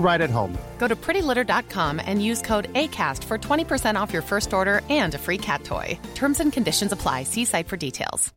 [0.00, 0.56] right at home.
[0.78, 5.18] Go to prettylitter.com and use code ACAST for 20% off your first order and a
[5.18, 5.96] free cat toy.
[6.14, 7.24] Terms and conditions apply.
[7.24, 8.32] See site for details.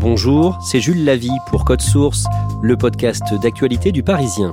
[0.00, 2.26] Bonjour, c'est Jules Lavie pour Code Source,
[2.62, 4.52] le podcast d'actualité du Parisien.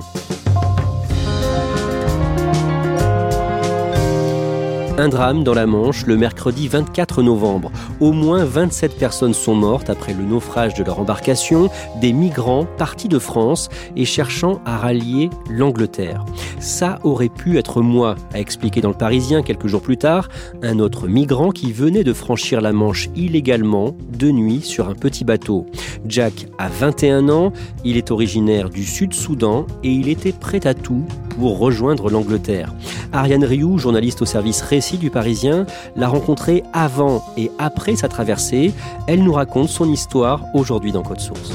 [4.98, 7.70] Un drame dans la Manche le mercredi 24 novembre.
[8.00, 11.68] Au moins 27 personnes sont mortes après le naufrage de leur embarcation,
[12.00, 16.24] des migrants partis de France et cherchant à rallier l'Angleterre.
[16.60, 20.30] Ça aurait pu être moi, a expliqué dans le Parisien quelques jours plus tard
[20.62, 25.24] un autre migrant qui venait de franchir la Manche illégalement de nuit sur un petit
[25.24, 25.66] bateau.
[26.06, 27.52] Jack a 21 ans,
[27.84, 31.04] il est originaire du Sud-Soudan et il était prêt à tout
[31.38, 32.72] pour rejoindre l'Angleterre.
[33.12, 38.72] Ariane Rioux, journaliste au service récit du Parisien, l'a rencontré avant et après sa traversée.
[39.06, 41.52] Elle nous raconte son histoire aujourd'hui dans Code Source.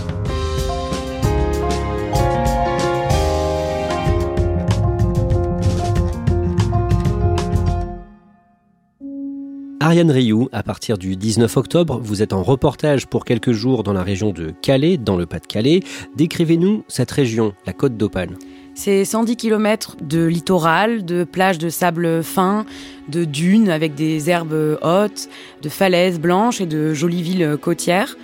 [9.91, 13.93] Ariane Rioux, à partir du 19 octobre, vous êtes en reportage pour quelques jours dans
[13.93, 15.81] la région de Calais, dans le Pas-de-Calais.
[16.15, 18.37] Décrivez-nous cette région, la côte d'Opale.
[18.83, 22.65] C'est 110 km de littoral, de plages de sable fin,
[23.09, 25.29] de dunes avec des herbes hautes,
[25.61, 28.17] de falaises blanches et de jolies villes côtières.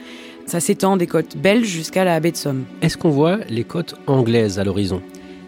[0.48, 2.66] Ça s'étend des côtes belges jusqu'à la baie de Somme.
[2.82, 5.04] Est-ce qu'on voit les côtes anglaises à l'horizon?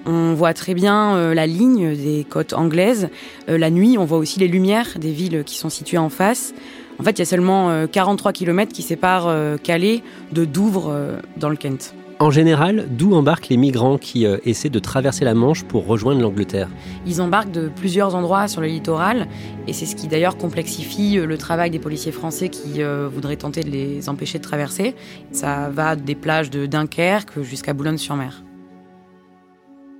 [0.05, 3.09] On voit très bien euh, la ligne des côtes anglaises.
[3.49, 6.53] Euh, la nuit, on voit aussi les lumières des villes qui sont situées en face.
[6.99, 10.03] En fait, il y a seulement 43 euh, km qui séparent Calais
[10.33, 10.93] de Douvres
[11.35, 11.95] dans le Kent.
[12.21, 16.67] En général, d'où embarquent les migrants qui essaient de traverser la Manche pour rejoindre l'Angleterre?
[17.05, 19.29] Ils embarquent de plusieurs endroits sur le littoral,
[19.67, 23.69] et c'est ce qui d'ailleurs complexifie le travail des policiers français qui voudraient tenter de
[23.69, 24.95] les empêcher de traverser.
[25.31, 28.43] Ça va des plages de Dunkerque jusqu'à Boulogne-sur-Mer.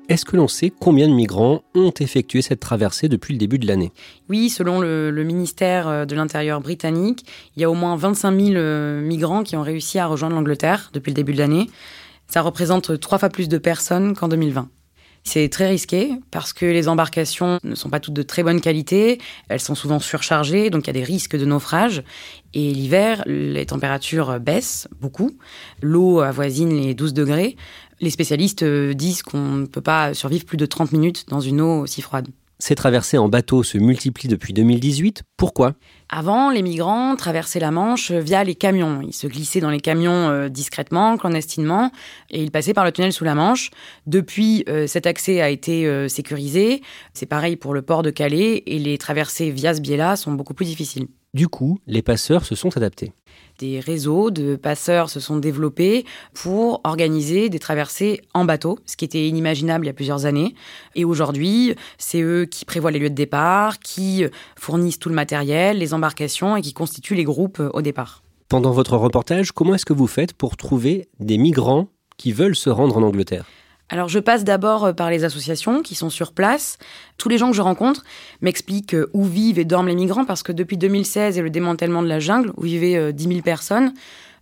[0.09, 3.67] Est-ce que l'on sait combien de migrants ont effectué cette traversée depuis le début de
[3.67, 3.91] l'année?
[4.27, 7.23] Oui, selon le, ministère euh, de l'Intérieur britannique,
[7.55, 10.89] il y a au moins 25 000 euh, migrants qui ont réussi à rejoindre l'Angleterre
[10.93, 11.67] depuis le début de l'année.
[12.29, 14.69] Ça représente trois fois plus de personnes qu'en 2020.
[15.23, 19.19] C'est très risqué parce que les embarcations ne sont pas toutes de très bonne qualité,
[19.49, 22.03] elles sont souvent surchargées, donc il y a des risques de naufrage.
[22.53, 25.31] Et l'hiver, les températures baissent beaucoup,
[25.81, 27.57] l'eau avoisine les 12 degrés,
[27.99, 31.59] les spécialistes euh, disent qu'on ne peut pas survivre plus de 30 minutes dans une
[31.59, 32.27] eau aussi froide.
[32.61, 35.23] Ces traversées en bateau se multiplient depuis 2018.
[35.37, 35.75] Pourquoi?
[36.09, 39.01] Avant, les migrants traversaient la Manche via les camions.
[39.01, 41.91] Ils se glissaient dans les camions euh, discrètement, clandestinement,
[42.29, 43.71] et ils passaient par le tunnel sous la Manche.
[44.07, 46.81] Depuis, euh, cet accès a été sécurisé.
[47.13, 50.53] C'est pareil pour le port de Calais, et les traversées via ce biais-là sont beaucoup
[50.53, 51.07] plus difficiles.
[51.33, 53.13] Du coup, les passeurs se sont adaptés
[53.59, 59.05] des réseaux de passeurs se sont développés pour organiser des traversées en bateau, ce qui
[59.05, 60.55] était inimaginable il y a plusieurs années.
[60.95, 64.23] Et aujourd'hui, c'est eux qui prévoient les lieux de départ, qui
[64.57, 68.23] fournissent tout le matériel, les embarcations et qui constituent les groupes au départ.
[68.47, 72.69] Pendant votre reportage, comment est-ce que vous faites pour trouver des migrants qui veulent se
[72.69, 73.45] rendre en Angleterre?
[73.89, 76.77] Alors je passe d'abord euh, par les associations qui sont sur place.
[77.17, 78.03] Tous les gens que je rencontre
[78.41, 82.03] m'expliquent euh, où vivent et dorment les migrants parce que depuis 2016 et le démantèlement
[82.03, 83.93] de la jungle, où vivaient 10 euh, 000 personnes,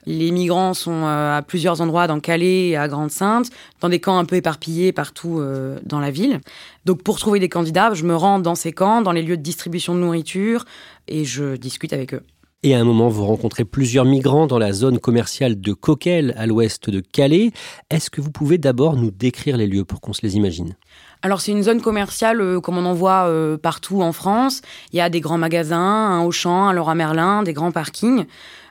[0.06, 3.50] les migrants sont à plusieurs endroits dans Calais et à Grande-Sainte,
[3.81, 5.42] dans des camps un peu éparpillés partout
[5.83, 6.39] dans la ville.
[6.86, 9.42] Donc pour trouver des candidats, je me rends dans ces camps, dans les lieux de
[9.42, 10.63] distribution de nourriture,
[11.10, 12.24] et je discute avec eux.
[12.63, 16.48] Et à un moment, vous rencontrez plusieurs migrants dans la zone commerciale de Coquel, à
[16.48, 17.51] l'ouest de Calais.
[17.92, 20.75] Est-ce que vous pouvez d'abord nous décrire les lieux pour qu'on se les imagine?
[21.21, 24.62] Alors c'est une zone commerciale euh, comme on en voit euh, partout en France.
[24.92, 28.25] Il y a des grands magasins, un Auchan, un Leroy Merlin, des grands parkings.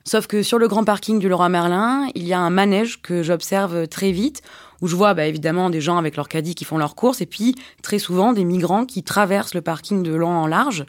[0.04, 3.22] Sauf que sur le grand parking du Leroy Merlin, il y a un manège que
[3.22, 4.42] j'observe très vite
[4.80, 7.26] où je vois bah, évidemment des gens avec leur caddie qui font leurs courses, et
[7.26, 10.84] puis très souvent des migrants qui traversent le parking de long en large.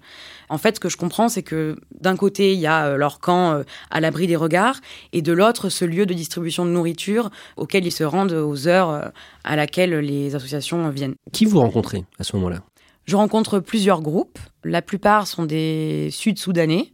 [0.49, 3.19] En fait, ce que je comprends, c'est que d'un côté, il y a euh, leur
[3.19, 4.79] camp euh, à l'abri des regards,
[5.13, 8.89] et de l'autre, ce lieu de distribution de nourriture auquel ils se rendent aux heures
[8.89, 9.01] euh,
[9.43, 11.15] à laquelle les associations viennent.
[11.31, 12.63] Qui vous rencontrez à ce moment-là?
[13.05, 14.39] Je rencontre plusieurs groupes.
[14.65, 16.91] La plupart sont des Sud-Soudanais.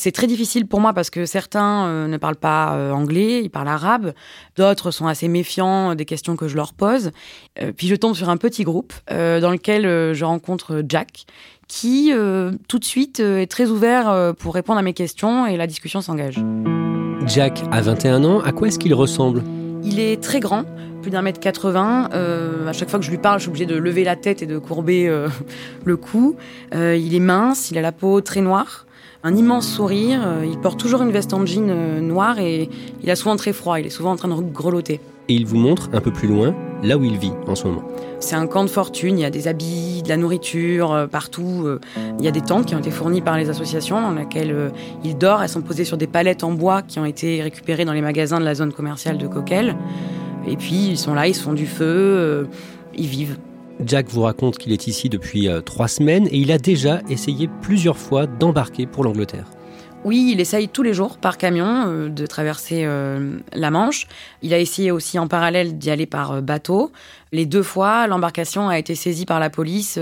[0.00, 4.12] C'est très difficile pour moi parce que certains ne parlent pas anglais, ils parlent arabe.
[4.56, 7.10] D'autres sont assez méfiants des questions que je leur pose.
[7.76, 9.82] puis je tombe sur un petit groupe dans lequel
[10.14, 11.26] je rencontre Jack,
[11.68, 15.46] qui euh, tout de suite euh, est très ouvert euh, pour répondre à mes questions
[15.46, 16.42] et la discussion s'engage.
[17.26, 19.44] Jack a 21 ans, à quoi est-ce qu'il ressemble?
[19.84, 20.64] Il est très grand,
[21.02, 22.08] plus d'un mètre 80.
[22.66, 24.46] à chaque fois que je lui parle, je suis obligée de lever la tête et
[24.46, 25.08] de courber
[25.84, 26.36] le cou.
[26.72, 28.86] il est mince, il a la peau très noire,
[29.24, 30.20] un immense sourire.
[30.44, 32.68] il porte toujours une veste en jean noire et
[33.02, 33.80] il a souvent très froid.
[33.80, 35.00] Il est souvent en train de grelotter.
[35.28, 37.82] Et il vous montre un peu plus loin là où il vit en ce moment.
[38.20, 41.64] C'est un camp de fortune, il y a des habits, de la nourriture euh, partout.
[41.64, 41.80] Euh.
[42.18, 44.70] il y a des tentes qui ont été fournies par les associations dans lesquelles euh,
[45.04, 45.42] il dort.
[45.42, 48.40] Elles sont posées sur des palettes en bois qui ont été récupérées dans les magasins
[48.40, 49.76] de la zone commerciale de Coquel.
[50.46, 52.48] Et puis ils sont là, ils se font du feu,
[52.96, 53.36] ils vivent.
[53.84, 57.98] Jack vous raconte qu'il est ici depuis trois semaines et il a déjà essayé plusieurs
[57.98, 59.46] fois d'embarquer pour l'Angleterre.
[60.04, 64.06] Oui, il essaye tous les jours par camion euh, de traverser euh, la Manche.
[64.42, 66.92] Il a essayé aussi en parallèle d'y aller par euh, bateau.
[67.32, 69.98] Les deux fois, l'embarcation a été saisie par la police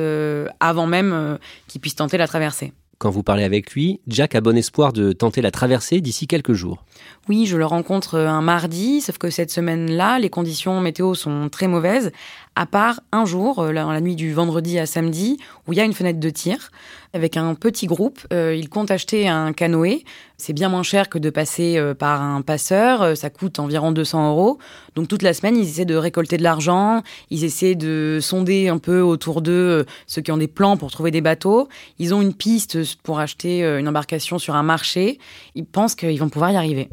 [0.60, 2.72] avant même qu'il puisse tenter la traversée.
[2.98, 6.54] Quand vous parlez avec lui, Jack a bon espoir de tenter la traversée d'ici quelques
[6.54, 6.82] jours.
[7.28, 11.68] Oui, je le rencontre un mardi, sauf que cette semaine-là, les conditions météo sont très
[11.68, 12.10] mauvaises,
[12.54, 15.92] à part un jour, la nuit du vendredi à samedi, où il y a une
[15.92, 16.70] fenêtre de tir.
[17.12, 20.04] Avec un petit groupe, euh, ils comptent acheter un canoë.
[20.38, 23.02] C'est bien moins cher que de passer euh, par un passeur.
[23.02, 24.58] Euh, ça coûte environ 200 euros.
[24.94, 27.02] Donc toute la semaine, ils essaient de récolter de l'argent.
[27.30, 31.10] Ils essaient de sonder un peu autour d'eux ceux qui ont des plans pour trouver
[31.10, 31.68] des bateaux.
[31.98, 35.18] Ils ont une piste pour acheter une embarcation sur un marché.
[35.54, 36.88] Ils pensent qu'ils vont pouvoir y arriver.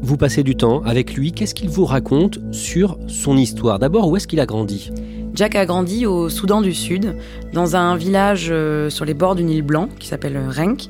[0.00, 1.32] Vous passez du temps avec lui.
[1.32, 3.78] Qu'est-ce qu'il vous raconte sur son histoire?
[3.78, 4.90] D'abord, où est-ce qu'il a grandi?
[5.36, 7.14] Jack a grandi au Soudan du Sud,
[7.52, 10.88] dans un village euh, sur les bords d'une île blanc qui s'appelle Renk.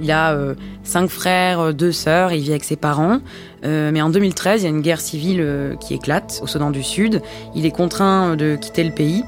[0.00, 0.54] Il a euh,
[0.84, 3.18] cinq frères, euh, deux sœurs, il vit avec ses parents.
[3.64, 7.22] mais en 2013, il y a une guerre civile qui éclate au Soudan du Sud.
[7.56, 9.24] Il est contraint de quitter le pays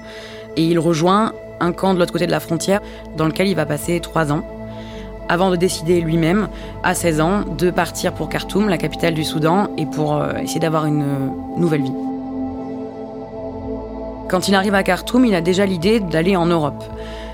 [0.56, 2.80] et il rejoint un camp de l'autre côté de la frontière
[3.16, 4.46] dans lequel il va passer trois ans
[5.28, 6.48] avant de décider lui-même,
[6.82, 10.86] à 16 ans, de partir pour Khartoum, la capitale du Soudan, et pour essayer d'avoir
[10.86, 11.04] une
[11.56, 12.09] nouvelle vie.
[14.30, 16.84] Quand il arrive à Khartoum, il a déjà l'idée d'aller en Europe.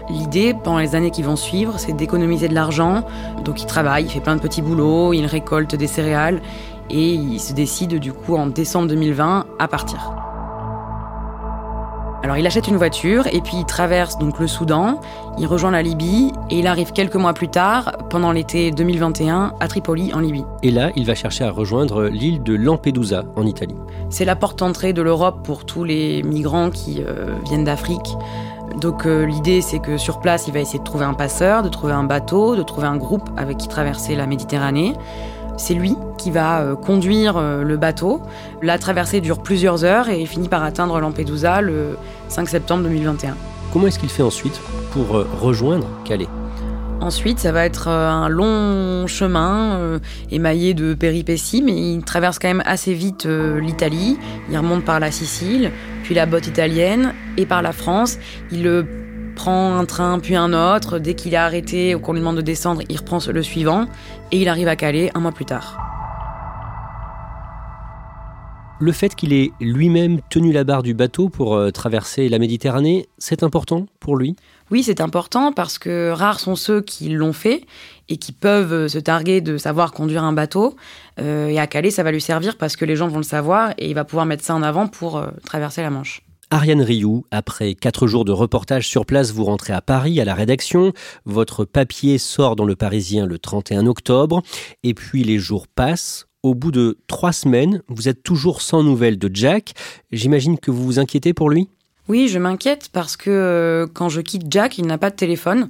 [0.08, 3.04] L'idée, pendant les années qui vont suivre, c'est d'économiser de l'argent.
[3.44, 6.40] Donc il travaille, il fait plein de petits boulots, il récolte des céréales
[6.88, 10.25] et il se décide du coup en décembre 2020 à partir.
[12.26, 15.00] Alors il achète une voiture et puis il traverse donc le Soudan,
[15.38, 19.68] il rejoint la Libye et il arrive quelques mois plus tard, pendant l'été 2021, à
[19.68, 20.44] Tripoli en Libye.
[20.64, 23.76] Et là, il va chercher à rejoindre l'île de Lampedusa en Italie.
[24.10, 28.16] C'est la porte d'entrée de l'Europe pour tous les migrants qui euh, viennent d'Afrique.
[28.80, 31.68] Donc euh, l'idée c'est que sur place, il va essayer de trouver un passeur, de
[31.68, 34.94] trouver un bateau, de trouver un groupe avec qui traverser la Méditerranée.
[35.56, 38.20] C'est lui qui va euh, conduire euh, le bateau.
[38.62, 41.96] La traversée dure plusieurs heures et il finit par atteindre Lampedusa le
[42.28, 43.36] 5 septembre 2021.
[43.72, 44.60] Comment est-ce qu'il fait ensuite
[44.92, 46.28] pour euh, rejoindre Calais?
[47.00, 52.62] Ensuite, ça va être un long chemin émaillé de péripéties, mais il traverse quand même
[52.64, 54.18] assez vite l'Italie.
[54.50, 55.70] Il remonte par la Sicile,
[56.02, 58.18] puis la botte italienne et par la France.
[58.50, 58.66] Il
[59.36, 60.98] prend un train puis un autre.
[60.98, 63.86] Dès qu'il est arrêté ou qu'on lui demande de descendre, il reprend le suivant
[64.32, 65.78] et il arrive à Calais un mois plus tard.
[68.78, 73.08] Le fait qu'il ait lui-même tenu la barre du bateau pour euh, traverser la Méditerranée,
[73.16, 74.36] c'est important pour lui?
[74.70, 77.64] Oui, c'est important parce que rares sont ceux qui l'ont fait
[78.10, 80.76] et qui peuvent euh, se targuer de savoir conduire un bateau.
[81.18, 83.70] Euh, et à Calais, ça va lui servir parce que les gens vont le savoir
[83.78, 86.20] et il va pouvoir mettre ça en avant pour traverser la Manche.
[86.50, 90.34] Ariane Rioux, après quatre jours de reportage sur place, vous rentrez à Paris, à la
[90.34, 90.92] rédaction.
[91.24, 94.42] Votre papier sort dans le Parisien le 31 octobre.
[94.84, 96.26] Et puis les jours passent.
[96.44, 99.74] Au bout de trois semaines, vous êtes toujours sans nouvelles de Jack.
[100.12, 101.68] J'imagine que vous vous inquiétez pour lui?
[102.06, 105.68] Oui, je m'inquiète parce que euh, quand je quitte Jack, il n'a pas de téléphone.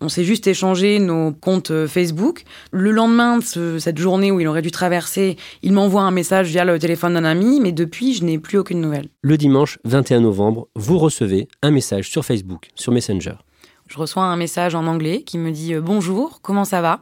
[0.00, 2.44] On s'est juste échangé nos comptes euh, Facebook.
[2.70, 6.64] Le lendemain de cette journée où il aurait dû traverser, il m'envoie un message via
[6.64, 9.08] le téléphone d'un ami, mais depuis, je n'ai plus aucune nouvelle.
[9.22, 13.34] Le dimanche 21 novembre, vous recevez un message sur Facebook, sur Messenger.
[13.86, 17.00] Je reçois un message en anglais qui me dit euh, Bonjour, comment ça va?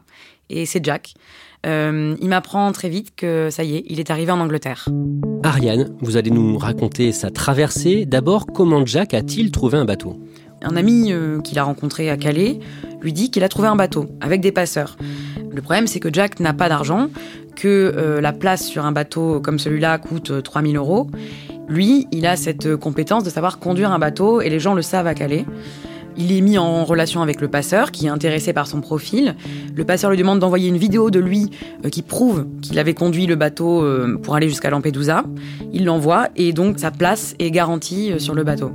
[0.51, 1.15] Et c'est Jack.
[1.67, 4.87] Euh, il m'apprend très vite que ça y est, il est arrivé en Angleterre.
[5.43, 8.05] Ariane, vous allez nous raconter sa traversée.
[8.05, 10.19] D'abord, comment Jack a-t-il trouvé un bateau?
[10.65, 12.59] Un ami euh, qu'il a rencontré à Calais
[13.01, 14.97] lui dit qu'il a trouvé un bateau avec des passeurs.
[15.53, 17.09] Le problème, c'est que Jack n'a pas d'argent,
[17.55, 21.09] que euh, la place sur un bateau comme celui-là coûte 3000 euros.
[21.69, 25.07] Lui, il a cette compétence de savoir conduire un bateau et les gens le savent
[25.07, 25.45] à Calais.
[26.17, 29.35] Il est mis en relation avec le passeur qui est intéressé par son profil.
[29.75, 31.51] Le passeur lui demande d'envoyer une vidéo de lui
[31.85, 35.25] euh, qui prouve qu'il avait conduit le bateau euh, pour aller jusqu'à Lampedusa.
[35.73, 38.71] Il l'envoie et donc sa place est garantie euh, sur le bateau.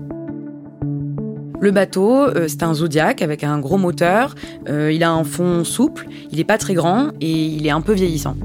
[1.61, 4.35] Le bateau, c'est un Zodiac avec un gros moteur.
[4.67, 7.93] il a un fond souple, il n'est pas très grand et il est un peu
[7.93, 8.35] vieillissant.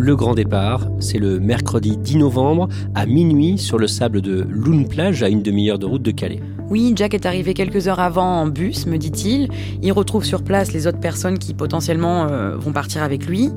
[0.00, 4.86] Le grand départ, c'est le mercredi 10 novembre à minuit sur le sable de Loun
[4.86, 6.40] Plage à une demi-heure de route de Calais.
[6.70, 9.48] Oui, Jack est arrivé quelques heures avant en bus, me dit-il.
[9.82, 13.50] Il retrouve sur place les autres personnes qui potentiellement euh, vont partir avec lui.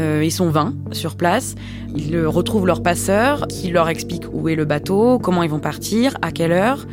[0.00, 1.54] Euh, ils sont 20 sur place.
[1.94, 6.16] Ils retrouvent leur passeur qui leur explique où est le bateau, comment ils vont partir,
[6.22, 6.88] à quelle heure.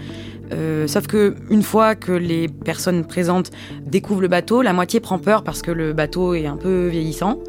[0.51, 3.51] Euh, sauf que une fois que les personnes présentes
[3.86, 7.39] découvrent le bateau, la moitié prend peur parce que le bateau est un peu vieillissant.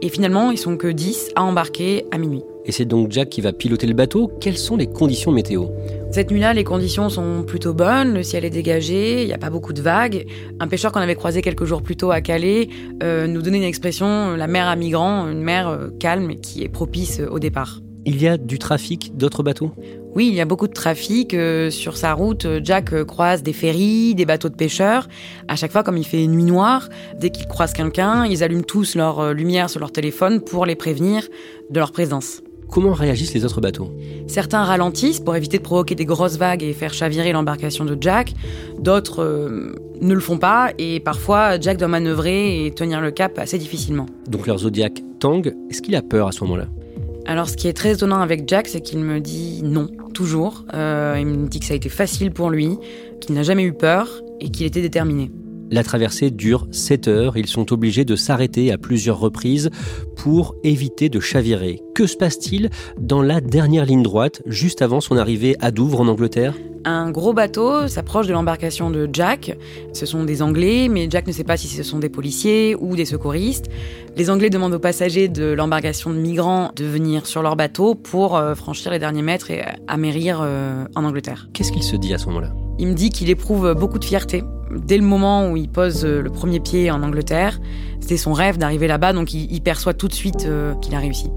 [0.00, 2.42] Et finalement, ils sont que 10 à embarquer à minuit.
[2.64, 4.30] Et c'est donc Jack qui va piloter le bateau.
[4.40, 5.66] Quelles sont les conditions météo?
[6.12, 8.14] Cette nuit-là, les conditions sont plutôt bonnes.
[8.14, 10.26] Le ciel est dégagé, il n'y a pas beaucoup de vagues.
[10.60, 12.68] Un pêcheur qu'on avait croisé quelques jours plus tôt à Calais
[13.02, 16.68] euh, nous donnait une expression la mer à migrants, une mer euh, calme qui est
[16.68, 17.80] propice au départ.
[18.04, 19.70] Il y a du trafic d'autres bateaux?
[20.14, 21.34] Oui, il y a beaucoup de trafic.
[21.34, 25.08] Euh, sur sa route, Jack croise des ferries, des bateaux de pêcheurs.
[25.48, 28.94] À chaque fois, comme il fait nuit noire, dès qu'ils croisent quelqu'un, ils allument tous
[28.96, 31.26] leur lumière sur leur téléphone pour les prévenir
[31.70, 32.42] de leur présence.
[32.72, 33.92] Comment réagissent les autres bateaux?
[34.26, 38.32] Certains ralentissent pour éviter de provoquer des grosses vagues et faire chavirer l'embarcation de Jack.
[38.78, 43.38] D'autres euh, ne le font pas et parfois Jack doit manœuvrer et tenir le cap
[43.38, 44.06] assez difficilement.
[44.26, 45.54] Donc leur Zodiac tangue.
[45.68, 46.64] Est-ce qu'il a peur à ce moment-là?
[47.26, 50.64] Alors ce qui est très étonnant avec Jack, c'est qu'il me dit non, toujours.
[50.74, 52.78] Euh, il me dit que ça a été facile pour lui,
[53.20, 54.08] qu'il n'a jamais eu peur
[54.40, 55.30] et qu'il était déterminé.
[55.72, 57.38] La traversée dure 7 heures.
[57.38, 59.70] Ils sont obligés de s'arrêter à plusieurs reprises
[60.16, 61.80] pour éviter de chavirer.
[61.94, 62.68] Que se passe-t-il
[63.00, 66.54] dans la dernière ligne droite, juste avant son arrivée à Douvres en Angleterre?
[66.84, 69.56] Un gros bateau s'approche de l'embarcation de Jack.
[69.94, 72.94] Ce sont des Anglais, mais Jack ne sait pas si ce sont des policiers ou
[72.94, 73.70] des secouristes.
[74.14, 78.36] Les Anglais demandent aux passagers de l'embarcation de migrants de venir sur leur bateau pour
[78.36, 81.48] euh, franchir les derniers mètres et amérir euh, en Angleterre.
[81.54, 82.52] Qu'est-ce qu'il se dit à ce moment-là?
[82.82, 84.42] Il me dit qu'il éprouve beaucoup de fierté
[84.74, 87.60] dès le moment où il pose euh, le premier pied en Angleterre.
[88.00, 91.30] C'était son rêve d'arriver là-bas, donc il, perçoit tout de suite euh, qu'il a réussi.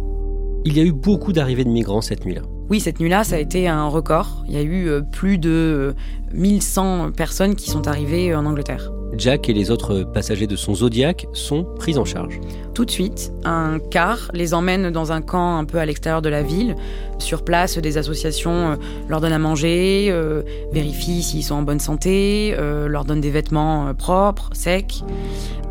[0.65, 2.41] Il y a eu beaucoup d'arrivées de migrants cette nuit-là.
[2.71, 4.43] Oui, cette nuit-là, ça a été un record.
[4.47, 5.93] Il y a eu euh, plus de
[6.35, 8.91] 1100 personnes qui sont arrivées en Angleterre.
[9.17, 12.39] Jack et les autres passagers de son Zodiac sont pris en charge.
[12.73, 16.29] Tout de suite, un car les emmène dans un camp un peu à l'extérieur de
[16.29, 16.75] la ville.
[17.19, 18.75] Sur place, des associations euh,
[19.07, 23.31] leur donnent à manger, euh, vérifient s'ils sont en bonne santé, euh, leur donnent des
[23.31, 25.03] vêtements propres, secs.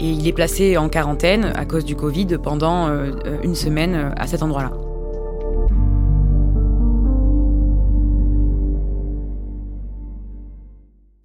[0.00, 2.88] Et il est placé en quarantaine à cause du Covid pendant
[3.42, 4.72] une semaine à cet endroit-là.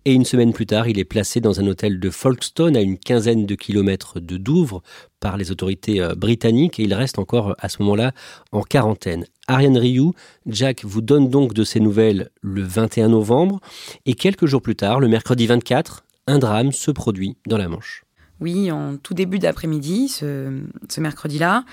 [0.10, 2.98] Et une semaine plus tard, il est placé dans un hôtel de Folkestone à une
[2.98, 4.82] quinzaine de kilomètres de Douvres
[5.20, 8.14] par les autorités euh, britanniques et il reste encore euh, à ce moment-là
[8.52, 9.26] en quarantaine.
[9.48, 10.16] Ariane Rioux,
[10.48, 13.60] Jack vous donne donc de ses nouvelles le 21 novembre
[14.08, 18.04] et quelques jours plus tard, le mercredi 24, un drame se produit dans la Manche.
[18.40, 21.66] Oui, en tout début d'après-midi, ce, ce mercredi-là,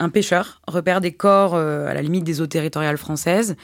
[0.00, 3.54] un pêcheur repère des corps euh, à la limite des eaux territoriales françaises.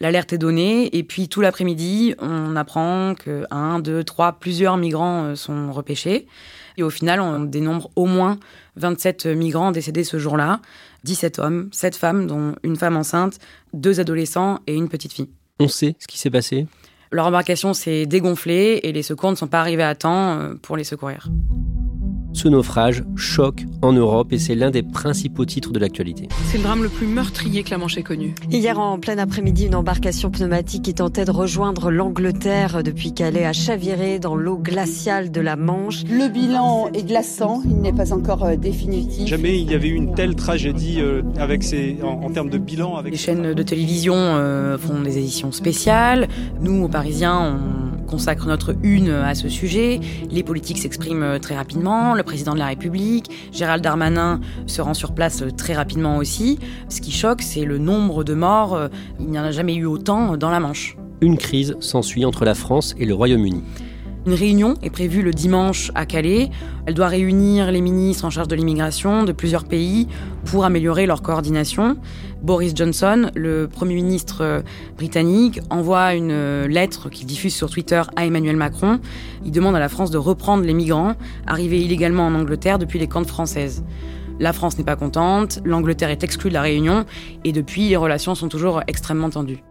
[0.00, 5.24] L'alerte est donnée et puis tout l'après-midi, on apprend que un, deux, trois, plusieurs migrants
[5.24, 6.26] euh, sont repêchés.
[6.76, 8.38] Et au final, on dénombre au moins
[8.76, 10.60] 27 migrants décédés ce jour-là,
[11.02, 13.40] 17 hommes, 7 femmes, dont une femme enceinte,
[13.72, 15.30] deux adolescents et une petite fille.
[15.58, 16.68] On sait ce qui s'est passé?
[17.10, 20.76] Leur embarcation s'est dégonflée et les secours ne sont pas arrivés à temps euh, pour
[20.76, 21.28] les secourir.
[22.34, 26.28] Ce naufrage choque en Europe et c'est l'un des principaux titres de l'actualité.
[26.44, 28.34] C'est le drame le plus meurtrier que la Manche ait connu.
[28.50, 33.54] Hier en plein après-midi, une embarcation pneumatique qui tentait de rejoindre l'Angleterre depuis Calais a
[33.54, 36.04] chaviré dans l'eau glaciale de la Manche.
[36.04, 39.26] Le bilan est glaçant, il n'est pas encore euh, définitif.
[39.26, 42.96] Jamais il y avait eu une telle tragédie euh, avec ces, en, termes de bilan.
[42.96, 43.12] Avec...
[43.12, 46.28] Les chaînes de télévision euh, font des éditions spéciales.
[46.60, 50.00] Nous, aux Parisiens, on consacre notre une à ce sujet.
[50.30, 55.14] Les politiques s'expriment très rapidement le président de la République, Gérald Darmanin se rend sur
[55.14, 56.58] place très rapidement aussi.
[56.90, 58.88] Ce qui choque, c'est le nombre de morts.
[59.18, 60.96] Il n'y en a jamais eu autant dans la Manche.
[61.20, 63.62] Une crise s'ensuit entre la France et le Royaume-Uni.
[64.28, 66.50] Une réunion est prévue le dimanche à Calais.
[66.84, 70.06] Elle doit réunir les ministres en charge de l'immigration de plusieurs pays
[70.44, 71.96] pour améliorer leur coordination.
[72.42, 74.60] Boris Johnson, le Premier ministre euh,
[74.98, 79.00] britannique, envoie une euh, lettre qu'il diffuse sur Twitter à Emmanuel Macron.
[79.46, 81.14] Il demande à la France de reprendre les migrants
[81.46, 83.82] arrivés illégalement en Angleterre depuis les camps françaises.
[84.40, 87.06] La France n'est pas contente, l'Angleterre est exclue de la réunion
[87.44, 89.62] et depuis les relations sont toujours extrêmement tendues.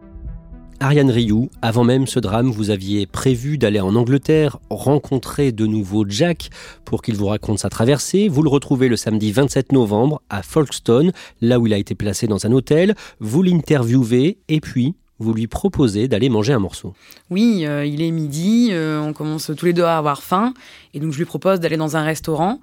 [0.79, 6.05] Ariane Rioux, avant même ce drame, vous aviez prévu d'aller en Angleterre rencontrer de nouveau
[6.07, 6.51] Jack
[6.85, 8.27] pour qu'il vous raconte sa traversée.
[8.27, 12.27] Vous le retrouvez le samedi 27 novembre à Folkestone, là où il a été placé
[12.27, 12.93] dans un hôtel.
[13.19, 16.93] Vous l'interviewez et puis vous lui proposez d'aller manger un morceau.
[17.31, 20.53] Oui, euh, il est midi, euh, on commence tous les deux à avoir faim,
[20.93, 22.59] et donc je lui propose d'aller dans un restaurant.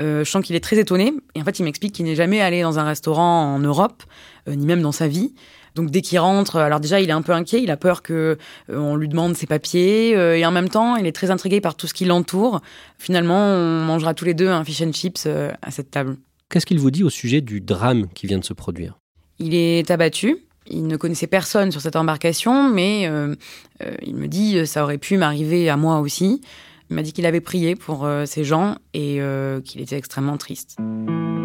[0.00, 2.40] Euh, je sens qu'il est très étonné, et en fait il m'explique qu'il n'est jamais
[2.40, 4.02] allé dans un restaurant en Europe,
[4.46, 5.34] ni même dans sa vie.
[5.78, 8.36] Donc dès qu'il rentre, alors déjà il est un peu inquiet, il a peur que
[8.68, 11.60] euh, on lui demande ses papiers euh, et en même temps il est très intrigué
[11.60, 12.60] par tout ce qui l'entoure.
[12.98, 16.16] Finalement, on mangera tous les deux un fish and chips euh, à cette table.
[16.50, 18.98] Qu'est-ce qu'il vous dit au sujet du drame qui vient de se produire?
[19.38, 20.38] Il est abattu.
[20.66, 23.08] Il ne connaissait personne sur cette embarcation, mais
[24.02, 26.42] il me dit ça aurait pu m'arriver à moi aussi.
[26.90, 29.20] Il m'a dit qu'il avait prié pour ces gens et
[29.64, 30.76] qu'il était extrêmement triste.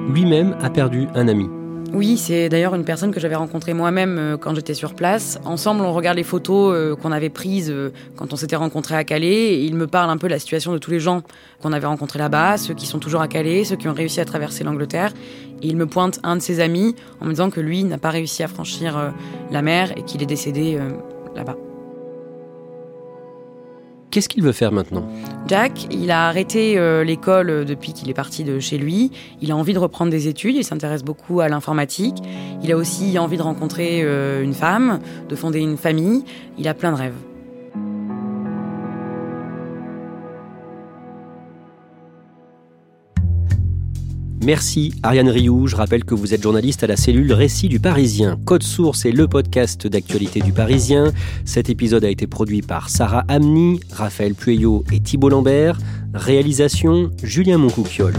[0.08, 1.48] Lui-même a perdu un ami.
[1.94, 5.40] Oui, c'est d'ailleurs une personne que j'avais rencontrée moi-même euh, quand j'étais sur place.
[5.46, 9.04] Ensemble, on regarde les photos euh, qu'on avait prises euh, quand on s'était rencontrés à
[9.04, 9.54] Calais.
[9.54, 11.22] Et il me parle un peu de la situation de tous les gens
[11.62, 14.26] qu'on avait rencontrés là-bas, ceux qui sont toujours à Calais, ceux qui ont réussi à
[14.26, 15.14] traverser l'Angleterre.
[15.62, 18.10] Et il me pointe un de ses amis en me disant que lui n'a pas
[18.10, 19.14] réussi à franchir
[19.52, 20.80] la mer et qu'il est décédé
[21.36, 21.56] là-bas.
[24.14, 25.08] Qu'est-ce qu'il veut faire maintenant?
[25.48, 29.10] Jack, il a arrêté euh, l'école euh, depuis qu'il est parti de chez lui.
[29.42, 32.18] Il a envie de reprendre des études, il s'intéresse beaucoup à l'informatique.
[32.62, 36.24] Il a aussi envie de rencontrer euh, une femme, de fonder une famille.
[36.60, 37.33] Il a plein de rêves.
[44.44, 45.68] Merci Ariane Rioux.
[45.68, 48.38] Je rappelle que vous êtes journaliste à la cellule Récit du Parisien.
[48.44, 51.14] Code Source est le podcast d'actualité du Parisien.
[51.46, 55.78] Cet épisode a été produit par Sarah Amni, Raphaël Pueyo et Thibault Lambert.
[56.14, 58.16] Réalisation Julien Moncouquiole.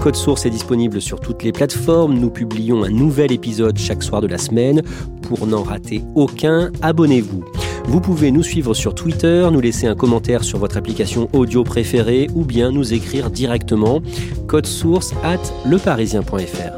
[0.00, 2.18] Code Source est disponible sur toutes les plateformes.
[2.18, 4.82] Nous publions un nouvel épisode chaque soir de la semaine.
[5.22, 7.44] Pour n'en rater aucun, abonnez-vous.
[7.88, 12.28] Vous pouvez nous suivre sur Twitter, nous laisser un commentaire sur votre application audio préférée
[12.34, 14.02] ou bien nous écrire directement
[14.46, 16.77] code source at leparisien.fr.